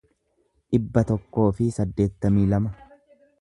dhibba 0.75 1.03
tokkoo 1.11 1.45
fi 1.59 1.67
saddeettamii 1.77 2.47
lama 2.55 2.73